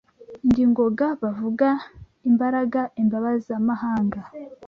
[0.47, 1.67] Ndi Ngoga bavuga
[2.29, 4.21] imbaraga, imbabazamahanga